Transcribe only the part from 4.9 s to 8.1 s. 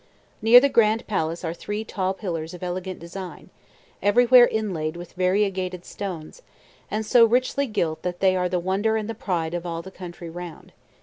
with variegated stones, and so richly gilt